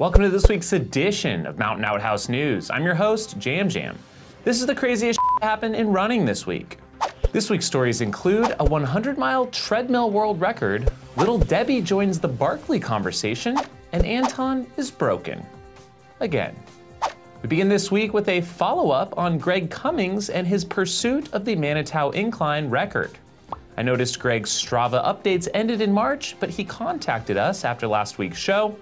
Welcome 0.00 0.22
to 0.22 0.30
this 0.30 0.48
week's 0.48 0.72
edition 0.72 1.44
of 1.44 1.58
Mountain 1.58 1.84
Outhouse 1.84 2.30
News. 2.30 2.70
I'm 2.70 2.84
your 2.84 2.94
host, 2.94 3.36
Jam 3.38 3.68
Jam. 3.68 3.98
This 4.44 4.58
is 4.58 4.66
the 4.66 4.74
craziest 4.74 5.20
that 5.34 5.46
happened 5.46 5.76
in 5.76 5.92
running 5.92 6.24
this 6.24 6.46
week. 6.46 6.78
This 7.32 7.50
week's 7.50 7.66
stories 7.66 8.00
include 8.00 8.56
a 8.60 8.64
100 8.64 9.18
mile 9.18 9.48
treadmill 9.48 10.10
world 10.10 10.40
record, 10.40 10.90
Little 11.16 11.36
Debbie 11.36 11.82
joins 11.82 12.18
the 12.18 12.28
Barkley 12.28 12.80
conversation, 12.80 13.58
and 13.92 14.06
Anton 14.06 14.66
is 14.78 14.90
broken. 14.90 15.44
Again. 16.20 16.56
We 17.42 17.50
begin 17.50 17.68
this 17.68 17.90
week 17.90 18.14
with 18.14 18.30
a 18.30 18.40
follow 18.40 18.90
up 18.90 19.18
on 19.18 19.36
Greg 19.36 19.68
Cummings 19.68 20.30
and 20.30 20.46
his 20.46 20.64
pursuit 20.64 21.30
of 21.34 21.44
the 21.44 21.56
Manitou 21.56 22.10
Incline 22.12 22.70
record. 22.70 23.18
I 23.76 23.82
noticed 23.82 24.18
Greg's 24.18 24.50
Strava 24.50 25.04
updates 25.04 25.46
ended 25.52 25.82
in 25.82 25.92
March, 25.92 26.36
but 26.40 26.48
he 26.48 26.64
contacted 26.64 27.36
us 27.36 27.66
after 27.66 27.86
last 27.86 28.16
week's 28.16 28.38
show 28.38 28.74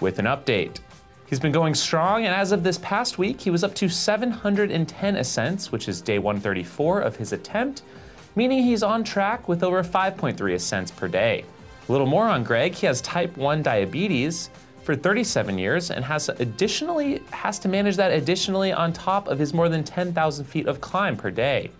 with 0.00 0.18
an 0.18 0.26
update. 0.26 0.78
He's 1.26 1.38
been 1.38 1.52
going 1.52 1.74
strong, 1.74 2.24
and 2.24 2.34
as 2.34 2.50
of 2.50 2.64
this 2.64 2.78
past 2.78 3.16
week, 3.16 3.40
he 3.40 3.50
was 3.50 3.62
up 3.62 3.74
to 3.76 3.88
710 3.88 5.16
ascents, 5.16 5.70
which 5.70 5.88
is 5.88 6.00
day 6.00 6.18
134 6.18 7.00
of 7.00 7.16
his 7.16 7.32
attempt, 7.32 7.82
meaning 8.34 8.62
he's 8.62 8.82
on 8.82 9.04
track 9.04 9.48
with 9.48 9.62
over 9.62 9.84
5.3 9.84 10.54
ascents 10.54 10.90
per 10.90 11.06
day. 11.06 11.44
A 11.88 11.92
little 11.92 12.06
more 12.06 12.26
on 12.26 12.42
Greg, 12.42 12.74
he 12.74 12.86
has 12.86 13.00
type 13.00 13.36
1 13.36 13.62
diabetes 13.62 14.50
for 14.82 14.96
37 14.96 15.58
years 15.58 15.90
and 15.90 16.04
has 16.04 16.28
additionally 16.28 17.22
has 17.30 17.58
to 17.60 17.68
manage 17.68 17.96
that 17.96 18.12
additionally 18.12 18.72
on 18.72 18.92
top 18.92 19.28
of 19.28 19.38
his 19.38 19.54
more 19.54 19.68
than 19.68 19.84
10,000 19.84 20.44
feet 20.44 20.66
of 20.66 20.80
climb 20.80 21.16
per 21.16 21.30
day. 21.30 21.70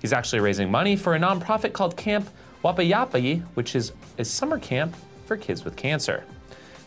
He's 0.00 0.12
actually 0.12 0.40
raising 0.40 0.70
money 0.70 0.96
for 0.96 1.14
a 1.14 1.18
nonprofit 1.18 1.72
called 1.72 1.96
Camp 1.96 2.28
Wapiyapi, 2.64 3.42
which 3.54 3.74
is 3.74 3.92
a 4.18 4.24
summer 4.24 4.58
camp 4.58 4.94
for 5.26 5.36
kids 5.36 5.64
with 5.64 5.76
cancer. 5.76 6.24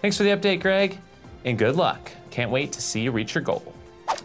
Thanks 0.01 0.15
for 0.15 0.23
the 0.23 0.29
update, 0.29 0.61
Greg, 0.61 0.97
and 1.43 1.57
good 1.57 1.75
luck. 1.75 2.09
Can't 2.31 2.51
wait 2.51 2.71
to 2.71 2.81
see 2.81 3.01
you 3.01 3.11
reach 3.11 3.35
your 3.35 3.43
goal. 3.43 3.73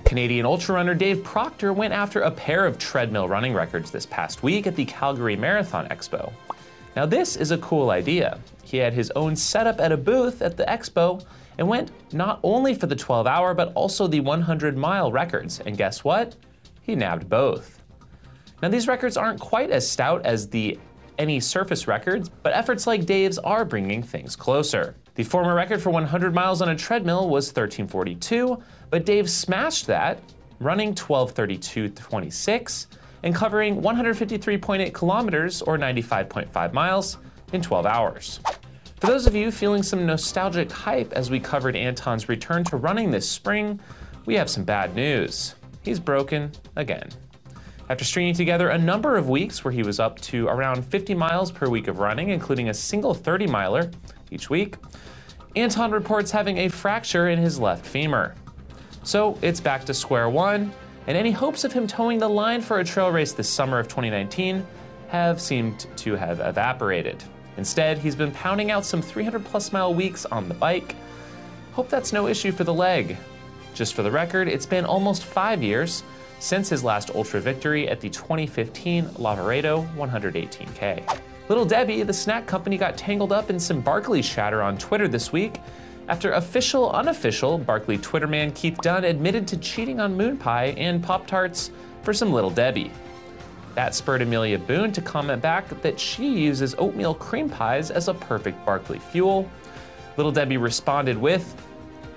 Canadian 0.05 0.47
ultra 0.47 0.77
runner 0.77 0.94
Dave 0.94 1.25
Proctor 1.25 1.72
went 1.72 1.92
after 1.92 2.20
a 2.20 2.30
pair 2.30 2.64
of 2.64 2.78
treadmill 2.78 3.28
running 3.28 3.53
records 3.53 3.91
this 3.91 4.06
past 4.06 4.45
week 4.45 4.69
at 4.69 4.77
the 4.77 4.84
Calgary 4.84 5.34
Marathon 5.34 5.89
Expo. 5.89 6.33
Now, 6.95 7.06
this 7.06 7.34
is 7.34 7.50
a 7.50 7.58
cool 7.58 7.91
idea. 7.91 8.39
He 8.62 8.77
had 8.77 8.92
his 8.92 9.11
own 9.17 9.34
setup 9.34 9.80
at 9.80 9.91
a 9.91 9.97
booth 9.97 10.42
at 10.42 10.56
the 10.56 10.62
expo 10.64 11.25
and 11.58 11.67
went 11.67 11.91
not 12.12 12.39
only 12.45 12.72
for 12.72 12.86
the 12.86 12.95
12 12.95 13.27
hour, 13.27 13.52
but 13.52 13.72
also 13.75 14.06
the 14.06 14.20
100 14.20 14.77
mile 14.77 15.11
records. 15.11 15.58
And 15.58 15.77
guess 15.77 16.05
what? 16.05 16.36
He 16.83 16.95
nabbed 16.95 17.28
both. 17.28 17.83
Now, 18.62 18.69
these 18.69 18.86
records 18.86 19.17
aren't 19.17 19.41
quite 19.41 19.70
as 19.70 19.91
stout 19.91 20.25
as 20.25 20.48
the 20.48 20.78
any 21.19 21.41
surface 21.41 21.89
records, 21.89 22.28
but 22.28 22.52
efforts 22.52 22.86
like 22.86 23.06
Dave's 23.06 23.39
are 23.39 23.64
bringing 23.64 24.05
things 24.05 24.36
closer. 24.36 24.95
The 25.15 25.23
former 25.23 25.55
record 25.55 25.81
for 25.81 25.91
100 25.91 26.34
miles 26.34 26.61
on 26.61 26.70
a 26.70 26.77
treadmill 26.77 27.29
was 27.29 27.47
1342, 27.47 28.61
but 28.91 29.07
Dave 29.07 29.31
smashed 29.31 29.87
that, 29.87 30.19
running 30.59 30.93
1232.26 30.95 32.87
and 33.23 33.33
covering 33.35 33.81
153.8 33.81 34.92
kilometers 34.92 35.62
or 35.62 35.79
95.5 35.79 36.73
miles 36.73 37.19
in 37.53 37.62
12 37.62 37.87
hours. 37.87 38.41
For 39.01 39.07
those 39.07 39.27
of 39.27 39.37
you 39.37 39.53
feeling 39.53 39.85
some 39.85 40.05
nostalgic 40.05 40.73
hype 40.73 41.12
as 41.12 41.31
we 41.31 41.39
covered 41.39 41.77
Anton's 41.77 42.29
return 42.29 42.65
to 42.65 42.77
running 42.77 43.11
this 43.12 43.29
spring, 43.29 43.79
we 44.27 44.35
have 44.35 44.51
some 44.51 44.65
bad 44.65 44.97
news. 44.97 45.55
He's 45.83 46.01
broken 46.01 46.51
again. 46.75 47.09
After 47.86 48.04
stringing 48.04 48.34
together 48.34 48.70
a 48.70 48.78
number 48.78 49.16
of 49.16 49.28
weeks 49.28 49.62
where 49.62 49.72
he 49.72 49.82
was 49.82 50.00
up 50.00 50.18
to 50.22 50.48
around 50.48 50.86
50 50.86 51.14
miles 51.14 51.52
per 51.52 51.68
week 51.68 51.86
of 51.86 51.98
running, 51.98 52.30
including 52.30 52.70
a 52.70 52.74
single 52.74 53.12
30 53.12 53.46
miler 53.46 53.90
each 54.30 54.48
week, 54.48 54.77
Anton 55.54 55.90
reports 55.90 56.30
having 56.30 56.58
a 56.58 56.68
fracture 56.68 57.28
in 57.28 57.38
his 57.38 57.60
left 57.60 57.84
femur. 57.84 58.34
So 59.02 59.38
it's 59.42 59.60
back 59.60 59.84
to 59.84 59.92
square 59.92 60.30
one, 60.30 60.72
and 61.06 61.16
any 61.16 61.30
hopes 61.30 61.62
of 61.64 61.74
him 61.74 61.86
toeing 61.86 62.18
the 62.18 62.28
line 62.28 62.62
for 62.62 62.78
a 62.78 62.84
trail 62.84 63.10
race 63.10 63.32
this 63.32 63.50
summer 63.50 63.78
of 63.78 63.86
2019 63.86 64.66
have 65.08 65.39
seemed 65.39 65.86
to 65.98 66.17
have 66.17 66.40
evaporated. 66.40 67.23
Instead, 67.58 67.98
he's 67.98 68.17
been 68.17 68.33
pounding 68.33 68.70
out 68.70 68.86
some 68.86 69.02
300 69.02 69.44
plus 69.44 69.73
mile 69.73 69.92
weeks 69.92 70.24
on 70.24 70.48
the 70.48 70.55
bike. 70.55 70.96
Hope 71.74 71.90
that's 71.90 72.14
no 72.14 72.28
issue 72.28 72.50
for 72.50 72.64
the 72.64 72.73
leg. 72.73 73.18
Just 73.74 73.92
for 73.92 74.02
the 74.02 74.11
record, 74.11 74.48
it's 74.48 74.67
been 74.67 74.86
almost 74.86 75.24
five 75.24 75.62
years 75.62 76.02
since 76.44 76.68
his 76.68 76.84
last 76.84 77.10
ultra 77.14 77.40
victory 77.40 77.88
at 77.88 78.02
the 78.02 78.10
2015 78.10 79.06
Lavaredo 79.14 79.90
118K. 79.96 81.18
Little 81.48 81.64
Debbie, 81.64 82.02
the 82.02 82.12
snack 82.12 82.46
company, 82.46 82.77
got 82.77 82.98
tangled 82.98 83.32
up 83.32 83.48
in 83.48 83.58
some 83.58 83.80
Barkley 83.80 84.20
chatter 84.20 84.60
on 84.60 84.77
Twitter 84.77 85.08
this 85.08 85.32
week 85.32 85.58
after 86.08 86.32
official, 86.32 86.90
unofficial 86.90 87.56
Barkley 87.56 87.96
Twitter 87.96 88.27
man 88.27 88.52
Keith 88.52 88.77
Dunn 88.82 89.05
admitted 89.05 89.48
to 89.48 89.56
cheating 89.56 90.00
on 90.00 90.14
Moon 90.14 90.36
Pie 90.36 90.74
and 90.77 91.02
Pop 91.02 91.27
Tarts 91.27 91.70
for 92.02 92.12
some 92.12 92.30
Little 92.30 92.50
Debbie. 92.50 92.92
That 93.74 93.94
spurred 93.94 94.20
Amelia 94.20 94.58
Boone 94.58 94.92
to 94.92 95.00
comment 95.00 95.40
back 95.40 95.66
that 95.80 95.98
she 95.98 96.28
uses 96.28 96.74
oatmeal 96.76 97.14
cream 97.14 97.48
pies 97.48 97.90
as 97.90 98.08
a 98.08 98.14
perfect 98.14 98.62
Barkley 98.66 98.98
fuel. 98.98 99.50
Little 100.18 100.30
Debbie 100.30 100.58
responded 100.58 101.16
with, 101.16 101.55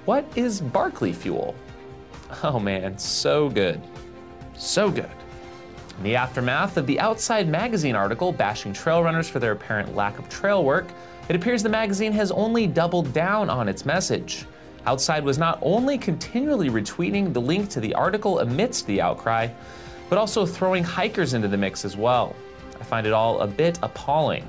What 0.04 0.26
is 0.36 0.60
Barkley 0.60 1.14
fuel? 1.14 1.56
Oh 2.44 2.60
man, 2.60 2.98
so 2.98 3.50
good. 3.50 3.82
So 4.58 4.90
good. 4.90 5.10
In 5.98 6.04
the 6.04 6.16
aftermath 6.16 6.78
of 6.78 6.88
the 6.88 7.00
Outside 7.00 7.48
Magazine 7.48 7.96
article 7.96 8.32
bashing 8.32 8.74
trail 8.74 9.04
runners 9.04 9.30
for 9.30 9.40
their 9.40 9.52
apparent 9.52 9.96
lack 9.96 10.18
of 10.18 10.28
trail 10.30 10.64
work, 10.64 10.88
it 11.30 11.36
appears 11.36 11.62
the 11.62 11.70
magazine 11.70 12.12
has 12.14 12.32
only 12.32 12.66
doubled 12.66 13.14
down 13.14 13.50
on 13.50 13.70
its 13.70 13.86
message. 13.86 14.46
Outside 14.86 15.24
was 15.24 15.38
not 15.38 15.60
only 15.62 15.98
continually 15.98 16.70
retweeting 16.70 17.34
the 17.34 17.42
link 17.42 17.70
to 17.70 17.80
the 17.80 17.94
article 17.94 18.40
amidst 18.40 18.88
the 18.88 19.00
outcry, 19.00 19.48
but 20.10 20.18
also 20.18 20.46
throwing 20.46 20.84
hikers 20.84 21.34
into 21.34 21.48
the 21.48 21.58
mix 21.58 21.86
as 21.86 21.96
well. 21.96 22.36
I 22.80 22.84
find 22.84 23.06
it 23.06 23.14
all 23.14 23.42
a 23.42 23.48
bit 23.48 23.78
appalling. 23.84 24.48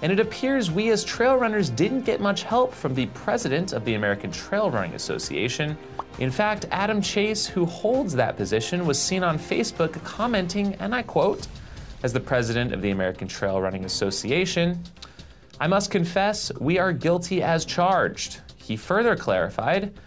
And 0.00 0.12
it 0.12 0.20
appears 0.20 0.70
we 0.70 0.90
as 0.90 1.02
trail 1.02 1.36
runners 1.36 1.70
didn't 1.70 2.02
get 2.02 2.20
much 2.20 2.44
help 2.44 2.72
from 2.72 2.94
the 2.94 3.06
president 3.06 3.72
of 3.72 3.84
the 3.84 3.94
American 3.94 4.30
Trail 4.30 4.70
Running 4.70 4.94
Association. 4.94 5.76
In 6.20 6.30
fact, 6.30 6.66
Adam 6.70 7.02
Chase, 7.02 7.46
who 7.46 7.64
holds 7.66 8.14
that 8.14 8.36
position, 8.36 8.86
was 8.86 9.00
seen 9.00 9.24
on 9.24 9.38
Facebook 9.38 9.92
commenting, 10.04 10.74
and 10.76 10.94
I 10.94 11.02
quote, 11.02 11.48
as 12.04 12.12
the 12.12 12.20
president 12.20 12.72
of 12.72 12.80
the 12.80 12.90
American 12.90 13.26
Trail 13.26 13.60
Running 13.60 13.84
Association, 13.84 14.80
I 15.60 15.66
must 15.66 15.90
confess, 15.90 16.52
we 16.60 16.78
are 16.78 16.92
guilty 16.92 17.42
as 17.42 17.64
charged. 17.64 18.40
He 18.56 18.76
further 18.76 19.16
clarified, 19.16 19.98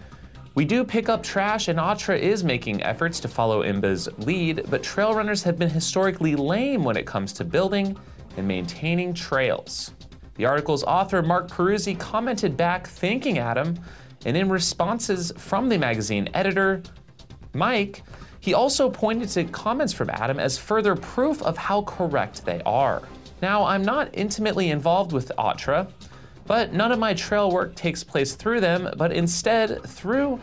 we 0.53 0.65
do 0.65 0.83
pick 0.83 1.07
up 1.07 1.23
trash, 1.23 1.69
and 1.69 1.79
ATRA 1.79 2.17
is 2.17 2.43
making 2.43 2.83
efforts 2.83 3.21
to 3.21 3.29
follow 3.29 3.63
IMBA's 3.63 4.09
lead, 4.17 4.65
but 4.69 4.83
trail 4.83 5.13
runners 5.13 5.43
have 5.43 5.57
been 5.57 5.69
historically 5.69 6.35
lame 6.35 6.83
when 6.83 6.97
it 6.97 7.05
comes 7.05 7.31
to 7.33 7.45
building 7.45 7.97
and 8.37 8.47
maintaining 8.47 9.13
trails. 9.13 9.93
The 10.35 10.45
article's 10.45 10.83
author, 10.83 11.21
Marc 11.21 11.49
Peruzzi, 11.49 11.97
commented 11.99 12.57
back 12.57 12.87
thanking 12.87 13.37
Adam, 13.37 13.79
and 14.25 14.37
in 14.37 14.49
responses 14.49 15.31
from 15.37 15.69
the 15.69 15.77
magazine 15.77 16.29
editor, 16.33 16.81
Mike, 17.53 18.03
he 18.39 18.53
also 18.53 18.89
pointed 18.89 19.29
to 19.29 19.43
comments 19.45 19.93
from 19.93 20.09
Adam 20.09 20.39
as 20.39 20.57
further 20.57 20.95
proof 20.95 21.41
of 21.43 21.57
how 21.57 21.83
correct 21.83 22.45
they 22.45 22.61
are. 22.65 23.01
Now, 23.41 23.63
I'm 23.65 23.83
not 23.83 24.09
intimately 24.13 24.71
involved 24.71 25.11
with 25.11 25.31
ATRA, 25.37 25.87
but 26.45 26.73
none 26.73 26.91
of 26.91 26.99
my 26.99 27.13
trail 27.13 27.51
work 27.51 27.75
takes 27.75 28.03
place 28.03 28.33
through 28.33 28.61
them, 28.61 28.89
but 28.97 29.11
instead 29.11 29.83
through 29.83 30.39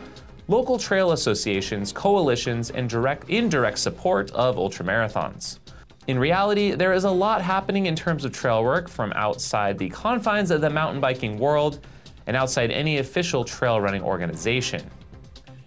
local 0.47 0.77
trail 0.77 1.11
associations, 1.11 1.91
coalitions, 1.91 2.71
and 2.71 2.89
direct 2.89 3.29
indirect 3.29 3.77
support 3.77 4.31
of 4.31 4.55
ultramarathons. 4.55 5.59
In 6.09 6.17
reality, 6.17 6.71
there 6.71 6.93
is 6.93 7.03
a 7.03 7.11
lot 7.11 7.39
happening 7.39 7.85
in 7.85 7.95
terms 7.95 8.25
of 8.25 8.31
trail 8.31 8.63
work 8.63 8.89
from 8.89 9.13
outside 9.13 9.77
the 9.77 9.89
confines 9.89 10.49
of 10.49 10.59
the 10.59 10.69
mountain 10.71 10.99
biking 10.99 11.37
world 11.37 11.85
and 12.25 12.35
outside 12.35 12.71
any 12.71 12.97
official 12.97 13.45
trail 13.45 13.79
running 13.79 14.01
organization. 14.01 14.83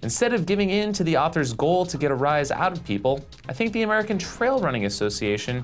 Instead 0.02 0.34
of 0.34 0.44
giving 0.44 0.70
in 0.70 0.92
to 0.94 1.04
the 1.04 1.16
author's 1.16 1.52
goal 1.52 1.86
to 1.86 1.96
get 1.96 2.10
a 2.10 2.14
rise 2.16 2.50
out 2.50 2.72
of 2.72 2.84
people, 2.84 3.24
I 3.48 3.52
think 3.52 3.72
the 3.72 3.82
American 3.82 4.18
Trail 4.18 4.58
Running 4.58 4.84
Association 4.84 5.62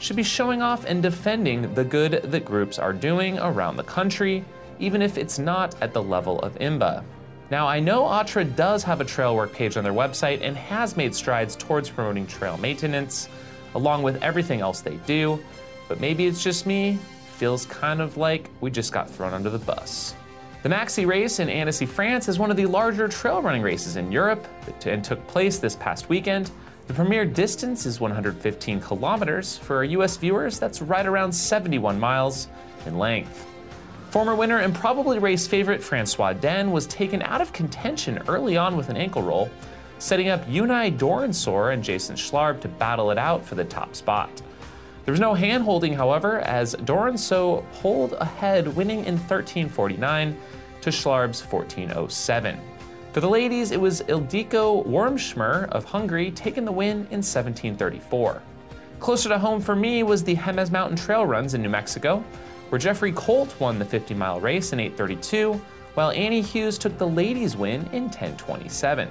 should 0.00 0.16
be 0.16 0.24
showing 0.24 0.62
off 0.62 0.84
and 0.84 1.00
defending 1.00 1.72
the 1.74 1.84
good 1.84 2.20
that 2.24 2.44
groups 2.44 2.80
are 2.80 2.92
doing 2.92 3.38
around 3.38 3.76
the 3.76 3.84
country, 3.84 4.44
even 4.80 5.00
if 5.00 5.16
it's 5.16 5.38
not 5.38 5.80
at 5.80 5.92
the 5.92 6.02
level 6.02 6.40
of 6.40 6.56
IMBA. 6.56 7.04
Now, 7.52 7.68
I 7.68 7.78
know 7.78 8.04
ATRA 8.04 8.46
does 8.56 8.82
have 8.82 9.00
a 9.00 9.04
trail 9.04 9.36
work 9.36 9.52
page 9.52 9.76
on 9.76 9.84
their 9.84 9.92
website 9.92 10.40
and 10.42 10.56
has 10.56 10.96
made 10.96 11.14
strides 11.14 11.54
towards 11.54 11.88
promoting 11.88 12.26
trail 12.26 12.56
maintenance, 12.56 13.28
along 13.74 14.02
with 14.02 14.22
everything 14.22 14.60
else 14.60 14.80
they 14.80 14.96
do, 15.06 15.42
but 15.88 16.00
maybe 16.00 16.26
it's 16.26 16.42
just 16.42 16.66
me, 16.66 16.98
feels 17.36 17.66
kind 17.66 18.00
of 18.00 18.16
like 18.16 18.50
we 18.60 18.70
just 18.70 18.92
got 18.92 19.08
thrown 19.08 19.32
under 19.32 19.50
the 19.50 19.58
bus. 19.58 20.14
The 20.62 20.68
Maxi 20.68 21.06
race 21.06 21.38
in 21.38 21.48
Annecy, 21.48 21.86
France 21.86 22.28
is 22.28 22.38
one 22.38 22.50
of 22.50 22.56
the 22.56 22.66
larger 22.66 23.06
trail 23.06 23.40
running 23.40 23.62
races 23.62 23.96
in 23.96 24.10
Europe 24.10 24.46
and 24.84 25.04
took 25.04 25.24
place 25.28 25.58
this 25.58 25.76
past 25.76 26.08
weekend. 26.08 26.50
The 26.88 26.94
premier 26.94 27.24
distance 27.24 27.86
is 27.86 28.00
115 28.00 28.80
kilometers. 28.80 29.56
For 29.56 29.76
our 29.76 29.84
US 29.84 30.16
viewers, 30.16 30.58
that's 30.58 30.82
right 30.82 31.06
around 31.06 31.30
71 31.30 32.00
miles 32.00 32.48
in 32.86 32.98
length. 32.98 33.46
Former 34.10 34.34
winner 34.34 34.58
and 34.58 34.74
probably 34.74 35.18
race 35.18 35.46
favorite 35.46 35.82
Francois 35.82 36.32
D'Haene 36.32 36.72
was 36.72 36.86
taken 36.86 37.22
out 37.22 37.40
of 37.40 37.52
contention 37.52 38.20
early 38.26 38.56
on 38.56 38.76
with 38.76 38.88
an 38.88 38.96
ankle 38.96 39.22
roll, 39.22 39.50
setting 39.98 40.28
up 40.28 40.46
Unai 40.46 40.96
Dornsor 40.96 41.72
and 41.72 41.82
Jason 41.82 42.16
Schlarb 42.16 42.60
to 42.60 42.68
battle 42.68 43.10
it 43.10 43.18
out 43.18 43.44
for 43.44 43.54
the 43.54 43.64
top 43.64 43.94
spot. 43.94 44.30
There 45.04 45.12
was 45.12 45.20
no 45.20 45.34
hand 45.34 45.64
holding, 45.64 45.94
however, 45.94 46.40
as 46.40 46.74
Dornsor 46.74 47.64
pulled 47.80 48.12
ahead, 48.14 48.68
winning 48.76 49.00
in 49.00 49.14
1349 49.16 50.36
to 50.82 50.90
Schlarb's 50.90 51.42
1407. 51.42 52.58
For 53.12 53.20
the 53.20 53.28
ladies, 53.28 53.70
it 53.70 53.80
was 53.80 54.02
Ildiko 54.02 54.86
Wermescher 54.86 55.68
of 55.70 55.84
Hungary 55.84 56.30
taking 56.30 56.64
the 56.64 56.72
win 56.72 56.98
in 57.10 57.22
1734. 57.22 58.42
Closer 59.00 59.28
to 59.30 59.38
home 59.38 59.60
for 59.60 59.74
me 59.74 60.02
was 60.02 60.22
the 60.22 60.36
Jemez 60.36 60.70
Mountain 60.70 60.98
Trail 60.98 61.24
Runs 61.24 61.54
in 61.54 61.62
New 61.62 61.68
Mexico, 61.68 62.22
where 62.68 62.78
Jeffrey 62.78 63.12
Colt 63.12 63.58
won 63.58 63.78
the 63.78 63.84
50 63.84 64.12
mile 64.14 64.40
race 64.40 64.72
in 64.72 64.80
832, 64.80 65.54
while 65.94 66.10
Annie 66.10 66.42
Hughes 66.42 66.76
took 66.76 66.98
the 66.98 67.08
ladies' 67.08 67.56
win 67.56 67.80
in 67.92 68.04
1027. 68.04 69.08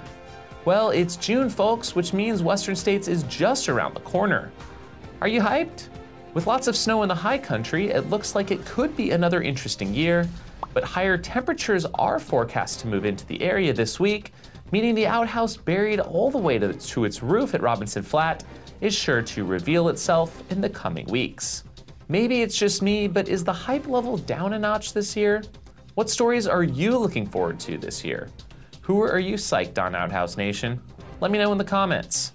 Well, 0.68 0.90
it's 0.90 1.16
June, 1.16 1.50
folks, 1.50 1.96
which 1.96 2.12
means 2.12 2.44
Western 2.44 2.76
States 2.76 3.08
is 3.08 3.24
just 3.24 3.70
around 3.70 3.94
the 3.94 4.02
corner. 4.02 4.52
Are 5.22 5.28
you 5.30 5.40
hyped? 5.40 5.88
With 6.34 6.46
lots 6.46 6.68
of 6.68 6.76
snow 6.76 7.04
in 7.04 7.08
the 7.08 7.16
high 7.16 7.38
country, 7.38 7.88
it 7.92 8.10
looks 8.10 8.36
like 8.36 8.52
it 8.52 8.66
could 8.66 8.94
be 8.94 9.12
another 9.12 9.42
interesting 9.42 9.94
year, 9.94 10.28
but 10.74 10.84
higher 10.84 11.18
temperatures 11.18 11.86
are 11.94 12.20
forecast 12.20 12.82
to 12.82 12.88
move 12.88 13.06
into 13.06 13.26
the 13.28 13.42
area 13.42 13.72
this 13.72 13.98
week, 13.98 14.34
meaning 14.74 14.94
the 14.94 15.08
outhouse 15.08 15.56
buried 15.56 16.02
all 16.02 16.30
the 16.30 16.38
way 16.38 16.60
to, 16.60 16.74
to 16.74 17.06
its 17.06 17.24
roof 17.24 17.54
at 17.54 17.62
Robinson 17.62 18.04
Flat 18.04 18.44
is 18.82 18.94
sure 18.94 19.22
to 19.22 19.46
reveal 19.46 19.88
itself 19.88 20.44
in 20.52 20.60
the 20.60 20.70
coming 20.70 21.06
weeks. 21.06 21.64
Maybe 22.10 22.42
it's 22.42 22.58
just 22.58 22.82
me, 22.82 23.08
but 23.08 23.30
is 23.30 23.46
the 23.46 23.54
hype 23.54 23.88
level 23.88 24.18
down 24.18 24.52
a 24.52 24.60
notch 24.60 24.92
this 24.92 25.16
year? 25.16 25.44
What 25.94 26.10
stories 26.10 26.46
are 26.46 26.64
you 26.64 26.98
looking 26.98 27.26
forward 27.26 27.58
to 27.62 27.78
this 27.78 28.04
year? 28.04 28.28
Who 28.88 29.02
are 29.02 29.20
you 29.20 29.36
psyched 29.36 29.84
on, 29.84 29.96
Outhouse 29.96 30.38
Nation? 30.38 30.82
Let 31.20 31.30
me 31.30 31.38
know 31.38 31.52
in 31.52 31.58
the 31.58 31.64
comments. 31.66 32.32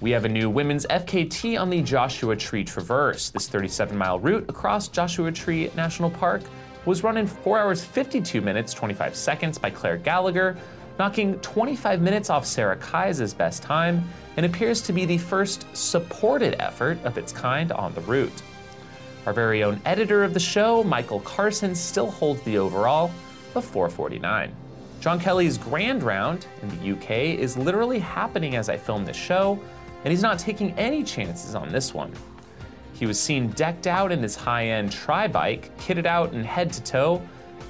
We 0.00 0.10
have 0.12 0.24
a 0.24 0.30
new 0.30 0.48
women's 0.48 0.86
FKT 0.86 1.60
on 1.60 1.68
the 1.68 1.82
Joshua 1.82 2.34
Tree 2.36 2.64
Traverse. 2.64 3.28
This 3.28 3.48
37 3.48 3.98
mile 3.98 4.18
route 4.18 4.48
across 4.48 4.88
Joshua 4.88 5.30
Tree 5.30 5.70
National 5.76 6.08
Park 6.08 6.40
was 6.86 7.04
run 7.04 7.18
in 7.18 7.26
4 7.26 7.58
hours 7.58 7.84
52 7.84 8.40
minutes 8.40 8.72
25 8.72 9.14
seconds 9.14 9.58
by 9.58 9.68
Claire 9.68 9.98
Gallagher, 9.98 10.56
knocking 10.98 11.38
25 11.40 12.00
minutes 12.00 12.30
off 12.30 12.46
Sarah 12.46 12.76
Kai's 12.76 13.34
best 13.34 13.62
time, 13.62 14.02
and 14.38 14.46
appears 14.46 14.80
to 14.80 14.94
be 14.94 15.04
the 15.04 15.18
first 15.18 15.66
supported 15.76 16.56
effort 16.60 16.96
of 17.04 17.18
its 17.18 17.30
kind 17.30 17.72
on 17.72 17.92
the 17.92 18.00
route. 18.00 18.42
Our 19.26 19.34
very 19.34 19.62
own 19.62 19.78
editor 19.84 20.24
of 20.24 20.32
the 20.32 20.40
show, 20.40 20.82
Michael 20.82 21.20
Carson, 21.20 21.74
still 21.74 22.10
holds 22.10 22.40
the 22.40 22.56
overall 22.56 23.10
of 23.54 23.66
449. 23.66 24.56
John 25.00 25.18
Kelly's 25.18 25.56
Grand 25.56 26.02
Round 26.02 26.46
in 26.60 26.68
the 26.68 26.92
UK 26.92 27.10
is 27.38 27.56
literally 27.56 27.98
happening 27.98 28.56
as 28.56 28.68
I 28.68 28.76
film 28.76 29.06
this 29.06 29.16
show, 29.16 29.58
and 30.04 30.12
he's 30.12 30.20
not 30.20 30.38
taking 30.38 30.72
any 30.78 31.02
chances 31.02 31.54
on 31.54 31.72
this 31.72 31.94
one. 31.94 32.12
He 32.92 33.06
was 33.06 33.18
seen 33.18 33.48
decked 33.52 33.86
out 33.86 34.12
in 34.12 34.22
his 34.22 34.36
high 34.36 34.66
end 34.66 34.92
tri 34.92 35.26
bike, 35.26 35.74
kitted 35.78 36.04
out 36.04 36.34
in 36.34 36.44
head 36.44 36.70
to 36.74 36.82
toe, 36.82 37.22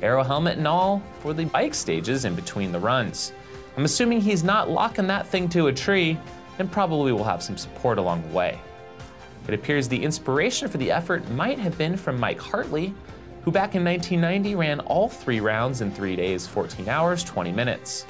aero 0.02 0.24
helmet 0.24 0.58
and 0.58 0.66
all, 0.66 1.00
for 1.20 1.32
the 1.32 1.44
bike 1.44 1.72
stages 1.72 2.24
in 2.24 2.34
between 2.34 2.72
the 2.72 2.80
runs. 2.80 3.32
I'm 3.76 3.84
assuming 3.84 4.20
he's 4.20 4.42
not 4.42 4.68
locking 4.68 5.06
that 5.06 5.28
thing 5.28 5.48
to 5.50 5.68
a 5.68 5.72
tree 5.72 6.18
and 6.58 6.70
probably 6.70 7.12
will 7.12 7.22
have 7.22 7.44
some 7.44 7.56
support 7.56 7.98
along 7.98 8.22
the 8.22 8.34
way. 8.34 8.58
It 9.46 9.54
appears 9.54 9.86
the 9.86 10.02
inspiration 10.02 10.66
for 10.66 10.78
the 10.78 10.90
effort 10.90 11.28
might 11.30 11.60
have 11.60 11.78
been 11.78 11.96
from 11.96 12.18
Mike 12.18 12.40
Hartley, 12.40 12.92
who 13.42 13.50
back 13.50 13.74
in 13.74 13.84
1990 13.84 14.54
ran 14.54 14.80
all 14.80 15.08
three 15.08 15.40
rounds 15.40 15.80
in 15.80 15.90
three 15.90 16.16
days, 16.16 16.46
14 16.46 16.88
hours, 16.88 17.24
20 17.24 17.52
minutes. 17.52 18.06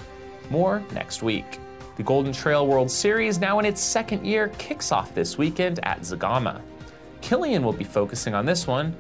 More 0.51 0.83
next 0.93 1.23
week. 1.23 1.59
The 1.97 2.03
Golden 2.03 2.33
Trail 2.33 2.67
World 2.67 2.91
Series, 2.91 3.39
now 3.39 3.59
in 3.59 3.65
its 3.65 3.81
second 3.81 4.27
year, 4.27 4.49
kicks 4.59 4.91
off 4.91 5.15
this 5.15 5.39
weekend 5.39 5.79
at 5.85 6.01
Zegama. 6.01 6.61
Kilian 7.21 7.63
will 7.63 7.73
be 7.73 7.85
focusing 7.85 8.35
on 8.35 8.47
this 8.47 8.67
one, 8.67 8.97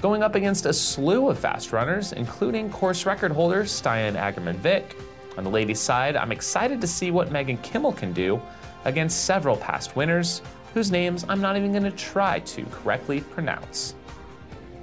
going 0.00 0.22
up 0.22 0.34
against 0.34 0.66
a 0.66 0.72
slew 0.72 1.28
of 1.28 1.38
fast 1.38 1.72
runners, 1.72 2.12
including 2.12 2.70
course 2.70 3.04
record 3.04 3.32
holder 3.32 3.64
Stian 3.64 4.14
Angermund-Vik. 4.14 4.96
On 5.36 5.44
the 5.44 5.50
ladies' 5.50 5.80
side, 5.80 6.16
I'm 6.16 6.32
excited 6.32 6.80
to 6.80 6.86
see 6.86 7.10
what 7.10 7.30
Megan 7.30 7.58
Kimmel 7.58 7.92
can 7.92 8.12
do 8.12 8.40
against 8.84 9.24
several 9.24 9.56
past 9.56 9.96
winners, 9.96 10.40
whose 10.72 10.90
names 10.90 11.26
I'm 11.28 11.40
not 11.40 11.56
even 11.56 11.72
going 11.72 11.84
to 11.84 11.90
try 11.90 12.40
to 12.40 12.64
correctly 12.66 13.20
pronounce. 13.20 13.94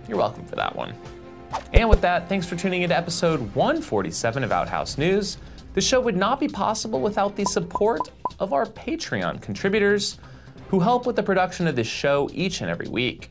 You're 0.07 0.17
welcome 0.17 0.45
for 0.45 0.55
that 0.55 0.75
one. 0.75 0.93
And 1.71 1.89
with 1.89 2.01
that, 2.01 2.27
thanks 2.27 2.45
for 2.45 2.55
tuning 2.55 2.81
into 2.81 2.95
episode 2.95 3.39
147 3.55 4.43
of 4.43 4.51
Outhouse 4.51 4.97
News. 4.97 5.37
The 5.75 5.81
show 5.81 6.01
would 6.01 6.17
not 6.17 6.39
be 6.39 6.47
possible 6.47 6.99
without 6.99 7.35
the 7.35 7.45
support 7.45 8.11
of 8.39 8.51
our 8.51 8.65
Patreon 8.65 9.41
contributors 9.41 10.19
who 10.67 10.79
help 10.79 11.05
with 11.05 11.15
the 11.15 11.23
production 11.23 11.67
of 11.67 11.75
this 11.75 11.87
show 11.87 12.29
each 12.33 12.61
and 12.61 12.69
every 12.69 12.89
week. 12.89 13.29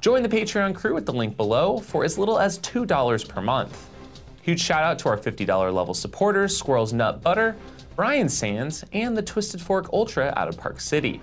Join 0.00 0.22
the 0.22 0.28
Patreon 0.28 0.74
crew 0.74 0.96
at 0.96 1.06
the 1.06 1.12
link 1.12 1.36
below 1.36 1.78
for 1.78 2.04
as 2.04 2.18
little 2.18 2.38
as 2.38 2.58
$2 2.58 3.28
per 3.28 3.40
month. 3.40 3.88
Huge 4.42 4.60
shout 4.60 4.82
out 4.82 4.98
to 5.00 5.08
our 5.08 5.16
$50 5.16 5.46
level 5.72 5.94
supporters 5.94 6.56
Squirrels 6.56 6.92
Nut 6.92 7.22
Butter, 7.22 7.56
Brian 7.96 8.28
Sands, 8.28 8.84
and 8.92 9.16
the 9.16 9.22
Twisted 9.22 9.60
Fork 9.60 9.92
Ultra 9.92 10.32
out 10.36 10.48
of 10.48 10.56
Park 10.58 10.80
City, 10.80 11.20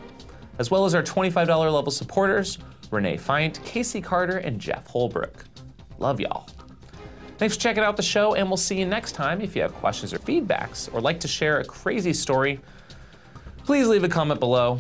as 0.58 0.72
well 0.72 0.86
as 0.86 0.96
our 0.96 1.04
$25 1.04 1.48
level 1.48 1.92
supporters 1.92 2.58
Renee 2.92 3.18
Feint, 3.18 3.64
Casey 3.64 4.02
Carter, 4.02 4.38
and 4.38 4.60
Jeff 4.60 4.88
Holbrook. 4.88 5.46
Love 5.98 6.20
y'all. 6.20 6.48
Thanks 7.38 7.56
for 7.56 7.62
checking 7.62 7.84
out 7.84 7.98
the 7.98 8.04
show, 8.04 8.36
and 8.36 8.48
we'll 8.48 8.58
see 8.58 8.80
you 8.80 8.86
next 8.86 9.12
time. 9.12 9.42
If 9.42 9.56
you 9.56 9.62
have 9.62 9.74
questions 9.74 10.14
or 10.14 10.20
feedbacks 10.20 10.94
or 10.94 11.02
like 11.02 11.20
to 11.20 11.28
share 11.28 11.60
a 11.60 11.66
crazy 11.66 12.14
story, 12.14 12.60
please 13.66 13.88
leave 13.88 14.04
a 14.04 14.10
comment 14.10 14.40
below. 14.40 14.80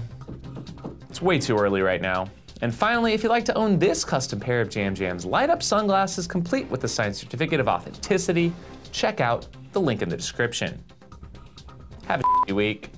It's 1.10 1.22
way 1.22 1.40
too 1.40 1.58
early 1.58 1.82
right 1.82 2.02
now. 2.02 2.28
And 2.62 2.74
finally, 2.74 3.14
if 3.14 3.24
you'd 3.24 3.30
like 3.30 3.46
to 3.46 3.54
own 3.56 3.78
this 3.78 4.06
custom 4.06 4.40
pair 4.40 4.62
of 4.62 4.70
Jam 4.70 4.96
Jam's 4.96 5.26
light 5.26 5.50
up 5.50 5.62
sunglasses 5.62 6.28
complete 6.28 6.70
with 6.70 6.80
the 6.80 6.88
signed 6.88 7.16
certificate 7.16 7.60
of 7.60 7.68
authenticity, 7.68 8.54
check 8.92 9.20
out 9.20 9.48
the 9.74 9.82
link 9.82 10.02
in 10.02 10.08
the 10.08 10.16
description. 10.16 10.82
Have 12.08 12.22
a 12.48 12.54
week. 12.54 12.95